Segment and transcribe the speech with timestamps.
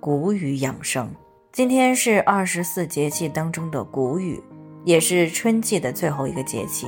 [0.00, 1.10] 谷雨养生。
[1.52, 4.42] 今天是二十四节气当中的谷雨，
[4.84, 6.86] 也是春季的最后一个节气。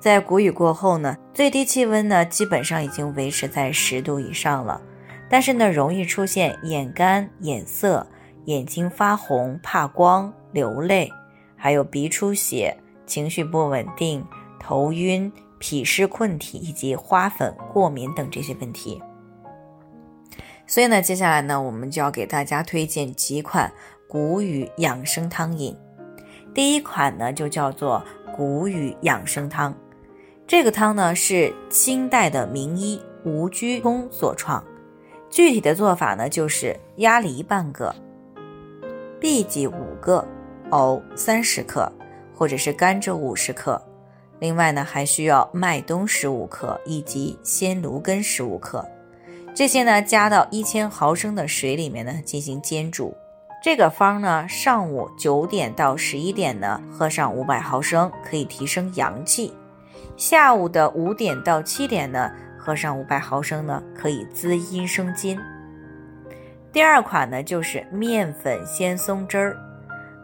[0.00, 4.80] 在谷雨过后呢，最低气温呢基本上已经维持在十度以上了，
[5.28, 8.06] 但是呢容易出现眼干、眼涩、
[8.46, 11.10] 眼睛发红、怕光、流泪，
[11.56, 12.76] 还有鼻出血、
[13.06, 14.24] 情绪不稳定、
[14.58, 19.00] 头晕、脾湿困体以及花粉、过敏等这些问题。
[20.72, 23.70] 所以呢，接下来呢，我们就要给大家推荐几款
[24.08, 25.76] 谷雨养生汤饮。
[26.54, 28.02] 第一款呢，就叫做
[28.34, 29.74] 谷雨养生汤。
[30.46, 34.64] 这个汤呢是清代的名医吴鞠通所创，
[35.28, 37.94] 具体的做法呢就是鸭梨半个，
[39.20, 40.26] 荸荠五个，
[40.70, 41.92] 藕三十克，
[42.34, 43.78] 或者是甘蔗五十克，
[44.38, 48.82] 另外呢还需要麦冬十五克以及鲜芦根十五克，
[49.54, 53.14] 这些呢加到一千毫升的水里面呢进行煎煮。
[53.62, 59.52] 这个方呢上午九点到十一点呢喝上五百毫升，可以提升阳气。
[60.16, 65.38] 下午的五点到七点呢，喝上五百毫升呢，可以滋阴生津。
[66.72, 69.56] 第二款呢，就是面粉鲜松汁儿，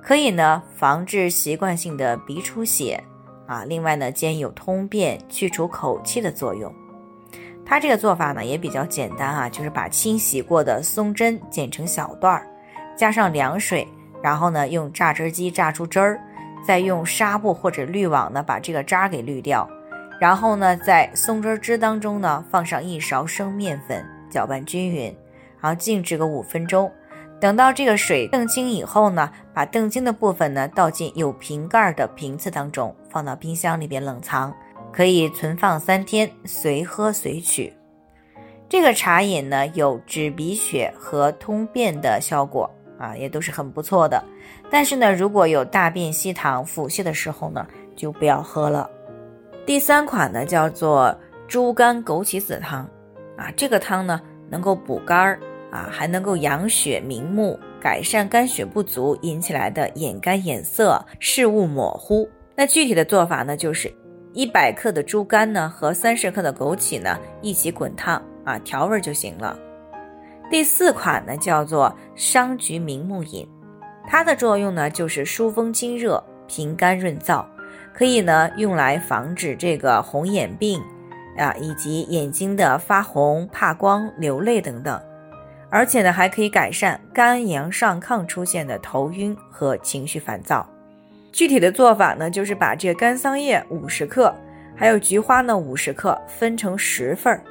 [0.02, 3.02] 可以呢防治习惯性的鼻出血
[3.46, 3.64] 啊。
[3.64, 6.72] 另外呢，兼有通便、去除口气的作用。
[7.68, 12.46] 它这个做法呢也比较简单啊，就是把清洗过的松针剪成小段儿，
[12.96, 13.86] 加上凉水，
[14.22, 16.18] 然后呢用榨汁机榨出汁儿，
[16.66, 19.68] 再用纱布或者滤网呢把这个渣给滤掉。
[20.18, 25.14] 然后呢，在松汁汁当中呢，放上一勺生面粉，搅拌均匀，
[25.60, 26.90] 然后静置个五分钟。
[27.38, 34.52] 等到这个水澄清以后呢，把澄清的部分呢倒进有瓶盖的瓶子当中，放到冰箱里边冷藏，
[34.98, 37.72] 可以存放三天，随喝随取。
[38.68, 44.20] 这个茶饮呢有止鼻血和通便的效果啊，也都是很不错的。
[44.68, 47.64] 但是呢，如果有大便稀溏、腹泻的时候呢，
[47.94, 48.90] 就不要喝了。
[49.64, 51.16] 第三款呢叫做
[51.46, 52.80] 猪肝枸杞子汤，
[53.36, 54.20] 啊，这个汤呢
[54.50, 55.38] 能够补肝儿
[55.70, 62.28] 啊，还能够养血明目，改善肝血不足引起来的眼干眼涩、视物模糊。
[62.56, 63.94] 那具体的做法呢，就是
[64.38, 69.58] 一百克的猪肝呢和三十克的枸杞呢一起滚烫啊，调味就行了。
[70.48, 73.44] 第四款呢叫做商菊明目饮，
[74.06, 77.44] 它的作用呢就是疏风清热、平肝润燥。
[77.92, 80.80] 可以呢，用来防止这个红眼病，
[81.36, 85.02] 啊，以及眼睛的发红、怕光、流泪等等，
[85.68, 90.64] 而且呢，还可以改善肝阳上亢出现的头晕和情绪烦躁。
[91.32, 94.34] 具体的做法呢，就是把这个干桑叶五十克，
[94.74, 97.42] 还有菊花呢五十克，分成十份儿，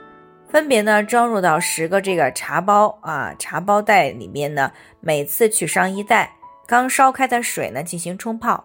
[0.49, 6.31] 分别呢装入到十个这个茶包啊茶包袋里面呢，每次取上一袋，
[6.65, 8.63] 刚烧开的水呢进行冲泡。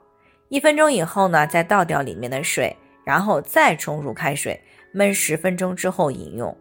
[0.48, 4.60] 一分钟以后呢，再倒掉里面的水，然后再冲入开水，
[4.94, 6.56] 焖十分钟之后饮用。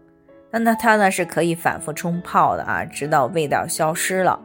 [0.49, 4.39] 那那它呢是可以反复冲泡的啊，直到味道消失了。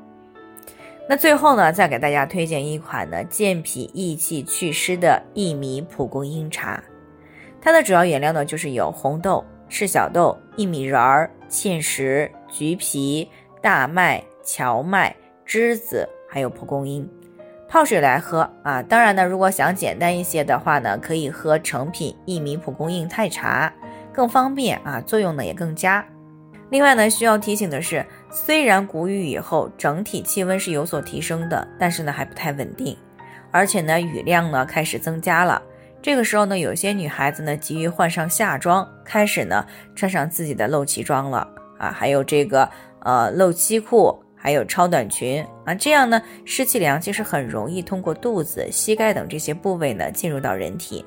[1.08, 6.82] 那最后呢，再给大家推荐一款呢健脾益气祛湿的薏米蒲公英茶。
[7.60, 13.28] 它的主要原料呢就是有红豆、赤小豆、薏米仁儿、芡实、橘皮、
[13.62, 15.14] 大麦、荞麦、
[15.46, 17.08] 栀子，还有蒲公英。
[17.68, 18.80] 泡水来喝啊！
[18.82, 23.72] 当然呢，如果想简单一些的话呢，可以喝成品薏米蒲公英泰茶，
[24.12, 26.04] 更方便啊，作用呢也更佳。
[26.70, 32.96] 另外呢，需要提醒的是，虽然谷雨以后整体气温是有所提升的，但是呢还不太稳定，
[33.50, 35.62] 而且呢雨量呢开始增加了。
[36.02, 39.64] 这个时候呢，有些女孩子呢急于换上夏装，开始呢
[39.94, 41.48] 穿上自己的露脐装了
[41.78, 42.68] 啊，还有这个
[43.00, 44.22] 呃露脐裤。
[44.38, 51.04] 还有超短裙啊，这样呢，湿气凉气是很容易通过肚子、膝盖等这些部位呢进入到人体，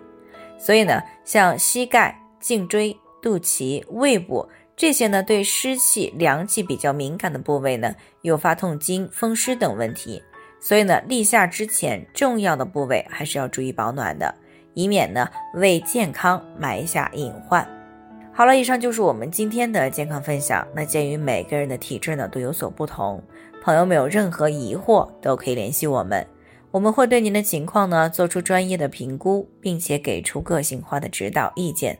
[0.57, 4.45] 所以呢，像膝盖、颈椎、肚脐、胃部
[4.79, 10.23] 这些呢对湿气凉气比较敏感的部位呢，诱发痛经、风湿等问题，
[10.61, 14.33] 所以呢，立夏之前重要的部位还是要注意保暖的，
[14.75, 17.67] 以免呢为健康埋下隐患。
[18.31, 20.65] 好了，以上就是我们今天的健康分享。
[20.73, 23.21] 那鉴于每个人的体质呢都有所不同，
[23.61, 26.25] 朋友们有任何疑惑都可以联系我们，
[26.71, 31.99] 我们会对您的情况呢做出专业的评估，并且给出个性化的指导意见。